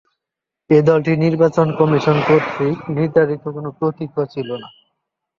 এই 0.69 0.81
দলটির 0.81 1.17
নির্বাচন 1.19 1.67
কমিশন 1.79 2.17
কর্তৃক 2.27 2.77
নির্ধারিত 2.95 3.43
কোনও 3.47 3.71
প্রতীক 3.77 4.11
ছিল 4.33 4.49
না। 4.61 4.67